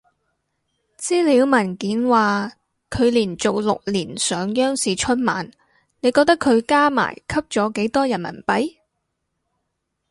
[0.97, 2.53] 資料文件話
[2.89, 5.45] 佢連續六年上央視春晚，
[5.99, 8.77] 你覺得佢加埋吸咗幾多人民幣？